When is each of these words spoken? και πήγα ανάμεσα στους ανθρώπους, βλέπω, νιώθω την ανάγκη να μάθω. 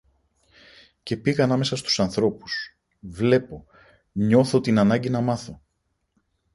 και 1.03 1.17
πήγα 1.17 1.43
ανάμεσα 1.43 1.75
στους 1.75 1.99
ανθρώπους, 1.99 2.77
βλέπω, 2.99 3.65
νιώθω 4.11 4.59
την 4.59 4.79
ανάγκη 4.79 5.09
να 5.09 5.21
μάθω. 5.21 5.61